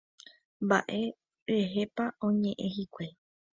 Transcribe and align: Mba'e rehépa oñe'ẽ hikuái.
Mba'e 0.63 1.01
rehépa 1.51 2.05
oñe'ẽ 2.25 2.67
hikuái. 2.75 3.11